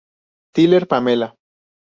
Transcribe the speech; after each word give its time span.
Tyler, 0.53 0.87
Pamela. 0.87 1.29